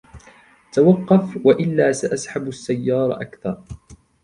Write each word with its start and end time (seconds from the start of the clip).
توقف 0.71 1.39
وإلا 1.45 1.91
سأسحب 1.91 2.47
السيارة 2.47 3.21
اكثر. 3.21 3.61